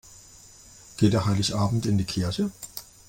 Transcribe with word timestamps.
Geht 0.97 1.13
ihr 1.13 1.27
Heiligabend 1.27 1.85
in 1.85 1.99
die 1.99 2.05
Kirche? 2.05 2.49